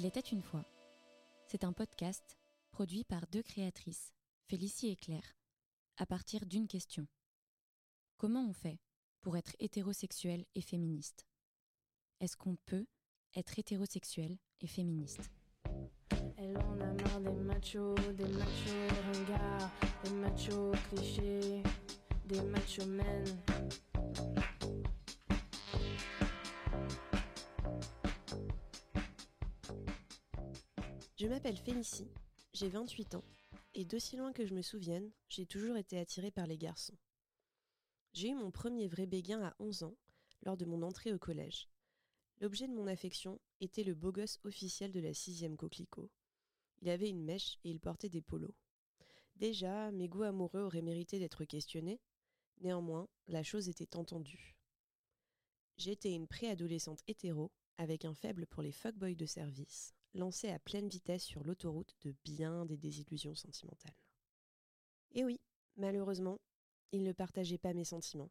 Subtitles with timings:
[0.00, 0.64] Il était une fois.
[1.48, 2.38] C'est un podcast
[2.70, 4.14] produit par deux créatrices,
[4.44, 5.34] Félicie et Claire,
[5.96, 7.08] à partir d'une question.
[8.16, 8.78] Comment on fait
[9.22, 11.26] pour être hétérosexuel et féministe?
[12.20, 12.86] Est-ce qu'on peut
[13.34, 15.32] être hétérosexuel et féministe?
[31.18, 32.06] Je m'appelle Félicie,
[32.52, 33.24] j'ai 28 ans,
[33.74, 36.96] et d'aussi loin que je me souvienne, j'ai toujours été attirée par les garçons.
[38.12, 39.96] J'ai eu mon premier vrai béguin à 11 ans,
[40.42, 41.68] lors de mon entrée au collège.
[42.40, 46.08] L'objet de mon affection était le beau gosse officiel de la sixième coquelicot.
[46.82, 48.54] Il avait une mèche et il portait des polos.
[49.34, 52.00] Déjà, mes goûts amoureux auraient mérité d'être questionnés.
[52.60, 54.56] Néanmoins, la chose était entendue.
[55.78, 60.88] J'étais une préadolescente hétéro, avec un faible pour les fuckboys de service, lancée à pleine
[60.88, 63.96] vitesse sur l'autoroute de bien des désillusions sentimentales.
[65.12, 65.40] Et oui,
[65.76, 66.40] malheureusement,
[66.92, 68.30] il ne partageait pas mes sentiments.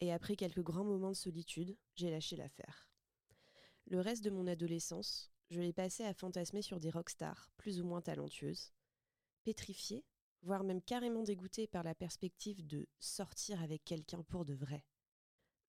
[0.00, 2.88] Et après quelques grands moments de solitude, j'ai lâché l'affaire.
[3.86, 7.84] Le reste de mon adolescence, je l'ai passé à fantasmer sur des rockstars plus ou
[7.84, 8.72] moins talentueuses,
[9.44, 10.04] pétrifiée,
[10.42, 14.84] voire même carrément dégoûtée par la perspective de sortir avec quelqu'un pour de vrai.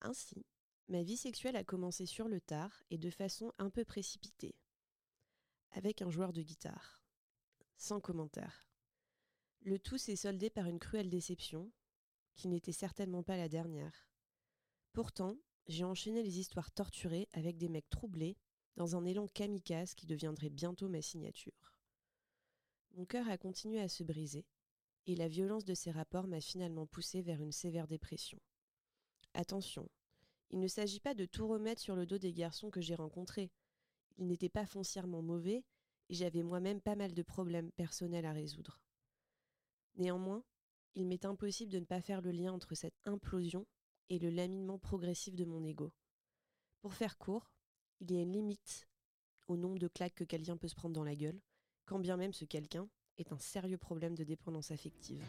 [0.02, 0.46] Ainsi,
[0.88, 4.56] ma vie sexuelle a commencé sur le tard et de façon un peu précipitée,
[5.76, 7.04] avec un joueur de guitare.
[7.78, 8.68] Sans commentaire.
[9.62, 11.72] Le tout s'est soldé par une cruelle déception,
[12.36, 14.10] qui n'était certainement pas la dernière.
[14.94, 15.38] Pourtant,
[15.68, 18.38] j'ai enchaîné les histoires torturées avec des mecs troublés,
[18.78, 21.80] dans un élan kamikaze qui deviendrait bientôt ma signature.
[22.92, 24.46] Mon cœur a continué à se briser,
[25.08, 28.40] et la violence de ces rapports m'a finalement poussé vers une sévère dépression.
[29.34, 29.90] Attention,
[30.52, 33.52] il ne s'agit pas de tout remettre sur le dos des garçons que j'ai rencontrés.
[34.18, 35.64] Ils n'étaient pas foncièrement mauvais,
[36.10, 38.80] et j'avais moi-même pas mal de problèmes personnels à résoudre.
[39.96, 40.44] Néanmoins,
[40.96, 43.66] il m'est impossible de ne pas faire le lien entre cette implosion
[44.10, 45.92] et le laminement progressif de mon ego.
[46.82, 47.52] Pour faire court,
[48.00, 48.88] il y a une limite
[49.48, 51.42] au nombre de claques que quelqu'un peut se prendre dans la gueule,
[51.86, 55.24] quand bien même ce quelqu'un est un sérieux problème de dépendance affective.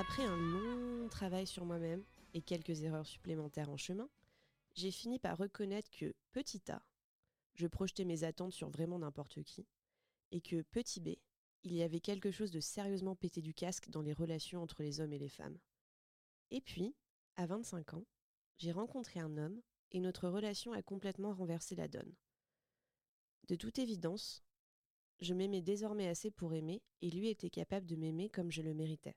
[0.00, 4.08] Après un long travail sur moi-même et quelques erreurs supplémentaires en chemin,
[4.76, 6.80] j'ai fini par reconnaître que petit a,
[7.54, 9.66] je projetais mes attentes sur vraiment n'importe qui,
[10.30, 11.16] et que petit b,
[11.64, 15.00] il y avait quelque chose de sérieusement pété du casque dans les relations entre les
[15.00, 15.58] hommes et les femmes.
[16.52, 16.94] Et puis,
[17.34, 18.06] à 25 ans,
[18.56, 19.60] j'ai rencontré un homme
[19.90, 22.14] et notre relation a complètement renversé la donne.
[23.48, 24.44] De toute évidence,
[25.20, 28.74] je m'aimais désormais assez pour aimer et lui était capable de m'aimer comme je le
[28.74, 29.16] méritais.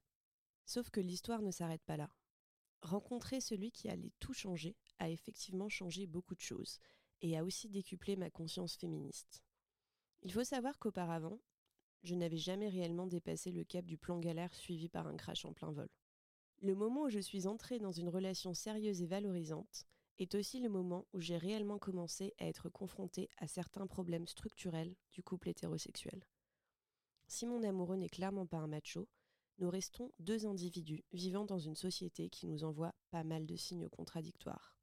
[0.66, 2.10] Sauf que l'histoire ne s'arrête pas là.
[2.82, 6.80] Rencontrer celui qui allait tout changer a effectivement changé beaucoup de choses
[7.22, 9.44] et a aussi décuplé ma conscience féministe.
[10.24, 11.40] Il faut savoir qu'auparavant,
[12.04, 15.54] je n'avais jamais réellement dépassé le cap du plan galère suivi par un crash en
[15.54, 15.90] plein vol.
[16.62, 19.86] Le moment où je suis entrée dans une relation sérieuse et valorisante
[20.20, 24.96] est aussi le moment où j'ai réellement commencé à être confrontée à certains problèmes structurels
[25.12, 26.24] du couple hétérosexuel.
[27.28, 29.08] Si mon amoureux n'est clairement pas un macho,
[29.62, 33.90] nous restons deux individus vivant dans une société qui nous envoie pas mal de signes
[33.90, 34.76] contradictoires.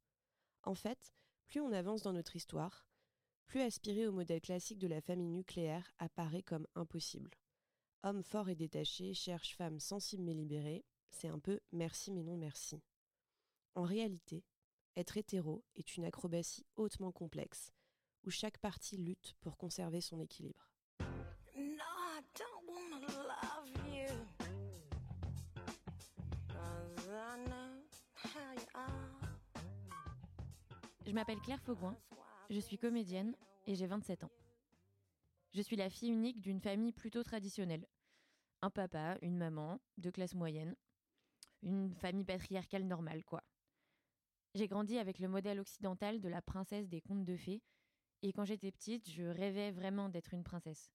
[0.63, 1.13] En fait,
[1.47, 2.87] plus on avance dans notre histoire,
[3.45, 7.31] plus aspirer au modèle classique de la famille nucléaire apparaît comme impossible.
[8.03, 12.37] Homme fort et détaché cherche femme sensible mais libérée, c'est un peu merci mais non
[12.37, 12.81] merci.
[13.75, 14.45] En réalité,
[14.95, 17.73] être hétéro est une acrobatie hautement complexe,
[18.23, 20.68] où chaque partie lutte pour conserver son équilibre.
[31.09, 31.97] Je m'appelle Claire Faugoin,
[32.51, 33.35] je suis comédienne
[33.65, 34.31] et j'ai 27 ans.
[35.55, 37.87] Je suis la fille unique d'une famille plutôt traditionnelle.
[38.61, 40.75] Un papa, une maman, de classe moyenne.
[41.63, 43.43] Une famille patriarcale normale, quoi.
[44.53, 47.63] J'ai grandi avec le modèle occidental de la princesse des contes de fées,
[48.21, 50.91] et quand j'étais petite, je rêvais vraiment d'être une princesse.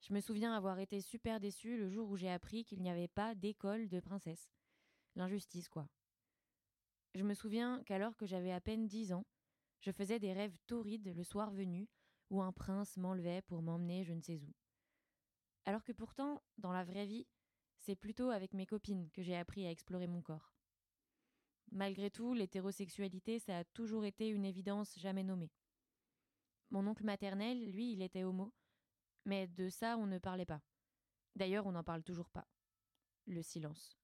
[0.00, 3.06] Je me souviens avoir été super déçue le jour où j'ai appris qu'il n'y avait
[3.06, 4.50] pas d'école de princesse.
[5.14, 5.86] L'injustice, quoi.
[7.14, 9.26] Je me souviens qu'alors que j'avais à peine dix ans,
[9.80, 11.88] je faisais des rêves torrides le soir venu,
[12.30, 14.54] où un prince m'enlevait pour m'emmener je ne sais où.
[15.66, 17.26] Alors que pourtant, dans la vraie vie,
[17.76, 20.54] c'est plutôt avec mes copines que j'ai appris à explorer mon corps.
[21.70, 25.52] Malgré tout, l'hétérosexualité, ça a toujours été une évidence jamais nommée.
[26.70, 28.54] Mon oncle maternel, lui, il était homo,
[29.24, 30.62] mais de ça on ne parlait pas.
[31.36, 32.46] D'ailleurs, on n'en parle toujours pas.
[33.26, 34.01] Le silence.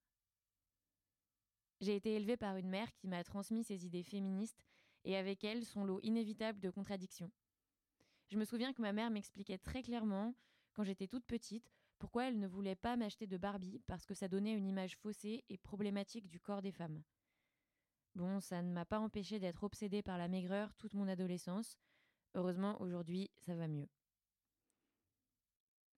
[1.81, 4.65] J'ai été élevée par une mère qui m'a transmis ses idées féministes
[5.05, 7.31] et avec elle son lot inévitable de contradictions.
[8.29, 10.35] Je me souviens que ma mère m'expliquait très clairement,
[10.75, 14.29] quand j'étais toute petite, pourquoi elle ne voulait pas m'acheter de Barbie parce que ça
[14.29, 17.03] donnait une image faussée et problématique du corps des femmes.
[18.15, 21.79] Bon, ça ne m'a pas empêché d'être obsédée par la maigreur toute mon adolescence.
[22.35, 23.89] Heureusement, aujourd'hui, ça va mieux.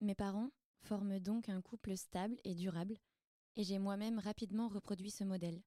[0.00, 0.50] Mes parents
[0.82, 2.96] forment donc un couple stable et durable,
[3.56, 5.62] et j'ai moi-même rapidement reproduit ce modèle,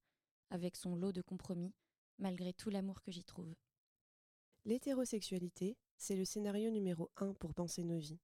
[0.54, 1.74] avec son lot de compromis,
[2.20, 3.54] malgré tout l'amour que j'y trouve.
[4.66, 8.22] L'hétérosexualité, c'est le scénario numéro un pour penser nos vies,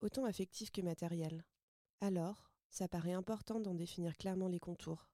[0.00, 1.44] autant affectif que matériel.
[2.00, 5.10] Alors, ça paraît important d'en définir clairement les contours.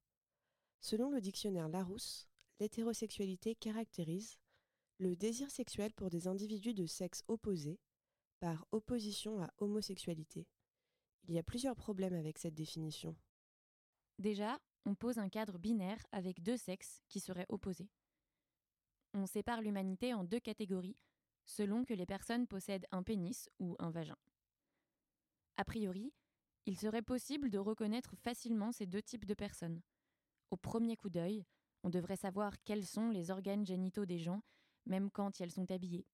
[0.80, 2.28] Selon le dictionnaire Larousse,
[2.60, 4.38] l'hétérosexualité caractérise
[4.98, 7.80] le désir sexuel pour des individus de sexe opposé,
[8.40, 10.46] par opposition à homosexualité.
[11.24, 13.16] Il y a plusieurs problèmes avec cette définition.
[14.18, 17.90] Déjà, on pose un cadre binaire avec deux sexes qui seraient opposés.
[19.12, 20.96] On sépare l'humanité en deux catégories
[21.44, 24.16] selon que les personnes possèdent un pénis ou un vagin.
[25.58, 26.14] A priori,
[26.64, 29.82] il serait possible de reconnaître facilement ces deux types de personnes.
[30.50, 31.44] Au premier coup d'œil,
[31.82, 34.42] on devrait savoir quels sont les organes génitaux des gens,
[34.86, 36.06] même quand elles sont habillées.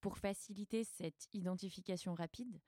[0.00, 2.60] Pour faciliter cette identification rapide,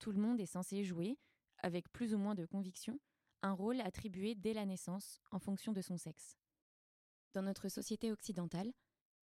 [0.00, 1.16] tout le monde est censé jouer,
[1.58, 2.98] avec plus ou moins de conviction,
[3.42, 6.36] un rôle attribué dès la naissance en fonction de son sexe.
[7.34, 8.72] Dans notre société occidentale,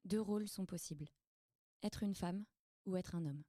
[0.06, 1.09] deux rôles sont possibles.
[1.83, 2.45] Être une femme
[2.86, 3.44] ou être un homme.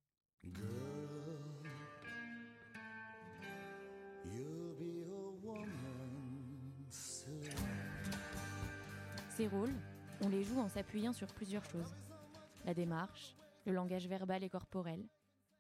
[9.37, 9.75] Ces rôles,
[10.23, 11.95] on les joue en s'appuyant sur plusieurs choses.
[12.65, 15.09] La démarche, le langage verbal et corporel,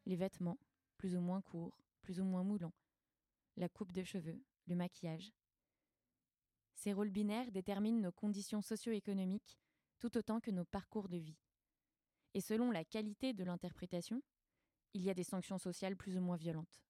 [0.06, 0.58] les vêtements,
[0.96, 2.74] plus ou moins courts, plus ou moins moulants,
[3.56, 5.32] la coupe de cheveux, le maquillage.
[6.74, 9.58] Ces rôles binaires déterminent nos conditions socio-économiques
[9.98, 11.38] tout autant que nos parcours de vie.
[12.34, 14.22] Et selon la qualité de l'interprétation,
[14.94, 16.82] il y a des sanctions sociales plus ou moins violentes.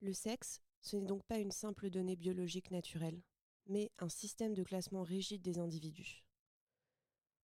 [0.00, 3.22] Le sexe, ce n'est donc pas une simple donnée biologique naturelle,
[3.66, 6.24] mais un système de classement rigide des individus.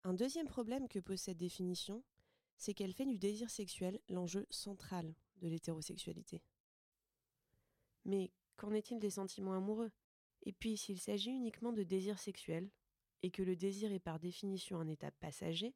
[0.04, 2.02] Un deuxième problème que pose cette définition,
[2.56, 6.42] c'est qu'elle fait du désir sexuel l'enjeu central de l'hétérosexualité.
[8.04, 9.90] Mais qu'en est-il des sentiments amoureux?
[10.42, 12.70] Et puis, s'il s'agit uniquement de désir sexuel,
[13.22, 15.74] et que le désir est par définition un état passager,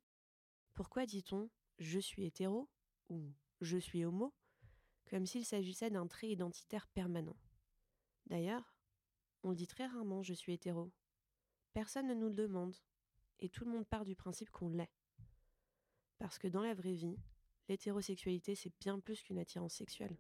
[0.75, 2.69] pourquoi dit-on je suis hétéro
[3.09, 4.35] ou je suis homo
[5.11, 7.37] comme s'il s'agissait d'un trait identitaire permanent?
[8.27, 8.75] D'ailleurs,
[9.43, 10.93] on dit très rarement je suis hétéro.
[11.73, 12.77] Personne ne nous le demande,
[13.41, 14.93] et tout le monde part du principe qu'on l'est.
[16.19, 17.19] Parce que dans la vraie vie,
[17.69, 20.17] l'hétérosexualité c'est bien plus qu'une attirance sexuelle.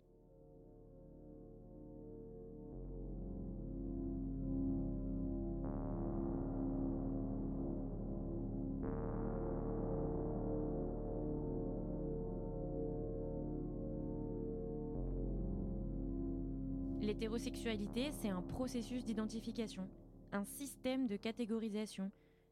[17.13, 19.87] L'hétérosexualité, c'est un processus d'identification,
[20.33, 22.11] un système de catégorisation,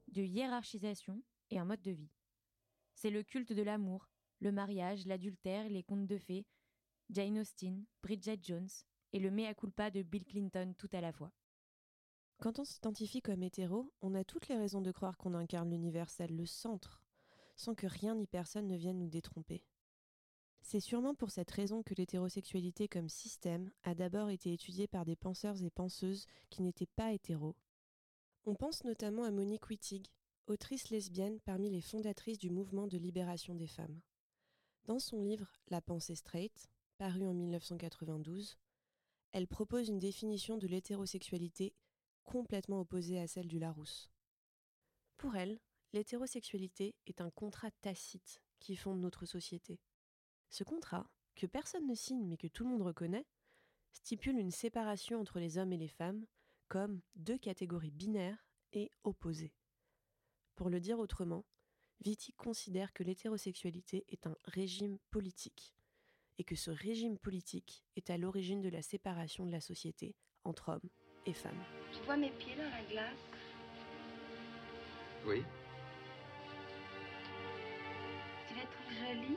[0.08, 2.10] de hiérarchisation et un mode de vie.
[2.92, 6.44] C'est le culte de l'amour, le mariage, l'adultère, les contes de fées,
[7.08, 8.68] Jane Austen, Bridget Jones
[9.14, 11.32] et le mea culpa de Bill Clinton tout à la fois.
[12.42, 16.36] Quand on s'identifie comme hétéro, on a toutes les raisons de croire qu'on incarne l'universel,
[16.36, 17.02] le centre,
[17.56, 19.64] sans que rien ni personne ne vienne nous détromper.
[20.72, 25.16] C'est sûrement pour cette raison que l'hétérosexualité comme système a d'abord été étudiée par des
[25.16, 27.56] penseurs et penseuses qui n'étaient pas hétéros.
[28.44, 30.06] On pense notamment à Monique Wittig,
[30.46, 34.00] autrice lesbienne parmi les fondatrices du mouvement de libération des femmes.
[34.84, 38.56] Dans son livre La pensée straight, paru en 1992,
[39.32, 41.74] elle propose une définition de l'hétérosexualité
[42.22, 44.08] complètement opposée à celle du Larousse.
[45.16, 45.58] Pour elle,
[45.92, 49.80] l'hétérosexualité est un contrat tacite qui fonde notre société.
[50.50, 53.26] Ce contrat, que personne ne signe mais que tout le monde reconnaît,
[53.92, 56.26] stipule une séparation entre les hommes et les femmes
[56.68, 59.54] comme deux catégories binaires et opposées.
[60.54, 61.44] Pour le dire autrement,
[62.04, 65.74] Wittig considère que l'hétérosexualité est un régime politique
[66.38, 70.14] et que ce régime politique est à l'origine de la séparation de la société
[70.44, 70.90] entre hommes
[71.26, 71.62] et femmes.
[71.92, 73.18] Tu vois mes pieds dans la glace
[75.26, 75.42] Oui,
[78.48, 79.36] Tu les trouves jolis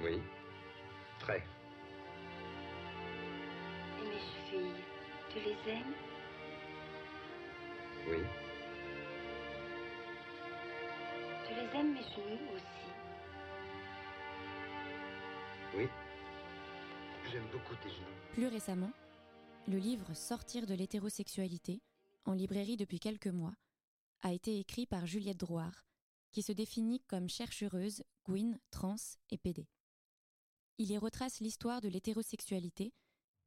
[0.00, 0.20] oui.
[1.18, 1.42] Très.
[4.00, 4.82] Et mes filles,
[5.30, 5.94] tu les aimes?
[8.08, 8.18] Oui.
[11.46, 12.82] Tu les aimes mes genoux aussi?
[15.74, 15.88] Oui.
[17.30, 18.04] j'aime beaucoup tes jeux.
[18.32, 18.92] Plus récemment,
[19.68, 21.80] le livre Sortir de l'hétérosexualité,
[22.24, 23.54] en librairie depuis quelques mois,
[24.22, 25.84] a été écrit par Juliette Drouard,
[26.30, 28.96] qui se définit comme chercheuse, Gwyn, trans
[29.30, 29.66] et PD.
[30.78, 32.92] Il y retrace l'histoire de l'hétérosexualité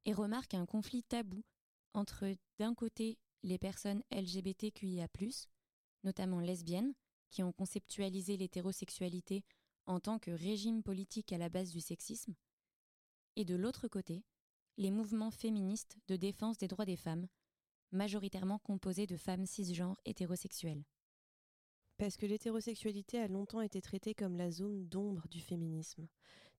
[0.05, 1.43] et remarque un conflit tabou
[1.93, 2.25] entre,
[2.59, 5.07] d'un côté, les personnes LGBTQIA,
[6.03, 6.93] notamment lesbiennes,
[7.31, 9.43] qui ont conceptualisé l'hétérosexualité
[9.85, 12.35] en tant que régime politique à la base du sexisme,
[13.35, 14.23] et de l'autre côté,
[14.77, 17.27] les mouvements féministes de défense des droits des femmes,
[17.91, 20.83] majoritairement composés de femmes cisgenres hétérosexuelles.
[21.97, 26.07] Parce que l'hétérosexualité a longtemps été traitée comme la zone d'ombre du féminisme.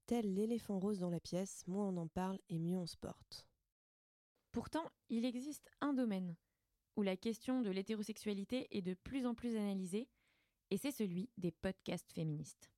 [0.06, 3.46] Tel l'éléphant rose dans la pièce, moins on en parle et mieux on se porte.
[4.52, 6.36] Pourtant, il existe un domaine
[6.96, 10.08] où la question de l'hétérosexualité est de plus en plus analysée,
[10.70, 12.70] et c'est celui des podcasts féministes.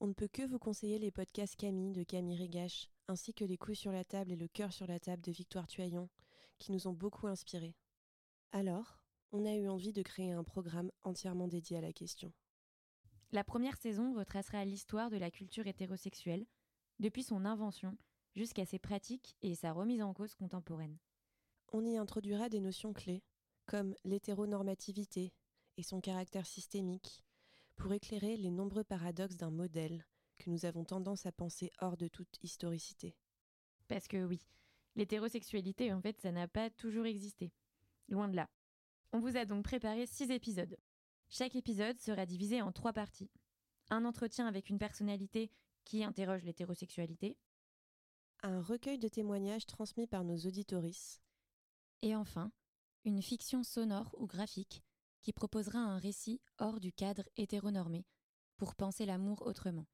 [0.00, 3.56] On ne peut que vous conseiller les podcasts Camille de Camille Régache, ainsi que les
[3.56, 6.08] couilles sur la table et le cœur sur la table de Victoire Tuaillon,
[6.58, 7.76] qui nous ont beaucoup inspirés.
[8.52, 9.00] Alors,
[9.32, 12.32] on a eu envie de créer un programme entièrement dédié à la question.
[13.32, 16.46] La première saison retracera l'histoire de la culture hétérosexuelle,
[16.98, 17.96] depuis son invention
[18.34, 20.98] jusqu'à ses pratiques et sa remise en cause contemporaine.
[21.72, 23.22] On y introduira des notions clés,
[23.66, 25.32] comme l'hétéronormativité
[25.76, 27.22] et son caractère systémique,
[27.76, 30.04] pour éclairer les nombreux paradoxes d'un modèle
[30.38, 33.14] que nous avons tendance à penser hors de toute historicité.
[33.86, 34.40] Parce que oui,
[34.96, 37.52] l'hétérosexualité, en fait, ça n'a pas toujours existé.
[38.08, 38.50] Loin de là.
[39.12, 40.76] On vous a donc préparé six épisodes.
[41.32, 43.30] Chaque épisode sera divisé en trois parties.
[43.88, 45.52] Un entretien avec une personnalité
[45.84, 47.38] qui interroge l'hétérosexualité.
[48.42, 51.20] Un recueil de témoignages transmis par nos auditorices.
[52.02, 52.50] Et enfin,
[53.04, 54.82] une fiction sonore ou graphique
[55.22, 58.04] qui proposera un récit hors du cadre hétéronormé
[58.56, 59.86] pour penser l'amour autrement.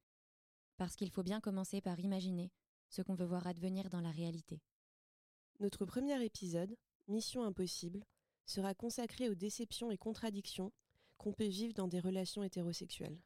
[0.77, 2.51] Parce qu'il faut bien commencer par imaginer
[2.89, 4.63] ce qu'on veut voir advenir dans la réalité.
[5.59, 6.75] Notre premier épisode,
[7.07, 8.03] Mission Impossible,
[8.47, 10.73] sera consacré aux déceptions et contradictions
[11.17, 13.19] qu'on peut vivre dans des relations hétérosexuelles.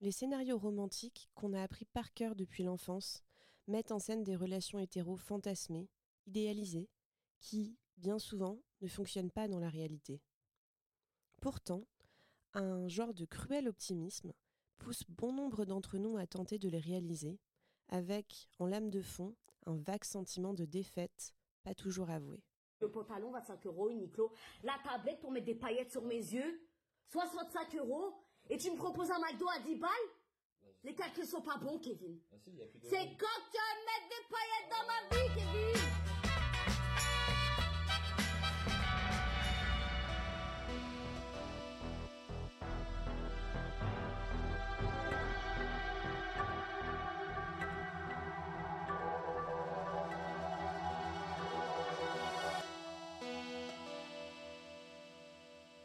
[0.00, 3.24] Les scénarios romantiques qu'on a appris par cœur depuis l'enfance
[3.66, 5.88] mettent en scène des relations hétéro fantasmées,
[6.26, 6.88] idéalisées,
[7.40, 10.20] qui, bien souvent, ne fonctionnent pas dans la réalité.
[11.40, 11.84] Pourtant,
[12.54, 14.32] un genre de cruel optimisme
[14.78, 17.38] pousse bon nombre d'entre nous à tenter de les réaliser,
[17.88, 19.34] avec, en lame de fond,
[19.66, 22.42] un vague sentiment de défaite, pas toujours avoué.
[22.80, 24.32] Le pantalon, 25 euros, Uniqlo.
[24.62, 26.60] La tablette pour mettre des paillettes sur mes yeux,
[27.10, 28.14] 65 euros.
[28.50, 29.90] Et tu me proposes un McDo à 10 balles
[30.84, 32.18] Les calculs sont pas bons, Kevin.
[32.82, 35.77] C'est quand tu vas mettre des paillettes dans ma vie, Kevin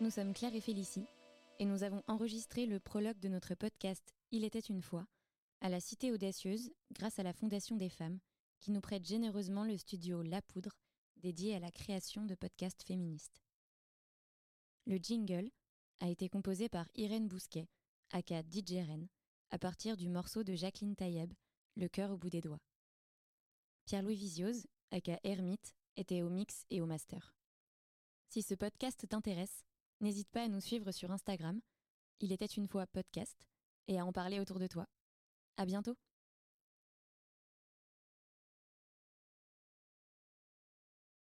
[0.03, 1.07] Nous sommes Claire et Félicie,
[1.60, 5.07] et nous avons enregistré le prologue de notre podcast Il était une fois
[5.62, 8.19] à la Cité Audacieuse grâce à la Fondation des femmes
[8.60, 10.74] qui nous prête généreusement le studio La Poudre
[11.15, 13.41] dédié à la création de podcasts féministes.
[14.88, 15.50] Le jingle
[16.01, 17.69] a été composé par Irène Bousquet,
[18.12, 19.07] aka DJ Ren,
[19.51, 21.31] à partir du morceau de Jacqueline Taïeb,
[21.77, 22.60] Le cœur au bout des doigts.
[23.86, 27.33] Pierre-Louis Vizioz, aka Hermite, était au mix et au master.
[28.27, 29.63] Si ce podcast t'intéresse,
[30.01, 31.59] N'hésite pas à nous suivre sur Instagram.
[32.19, 33.47] Il était une fois podcast
[33.88, 34.88] et à en parler autour de toi.
[35.57, 35.95] À bientôt!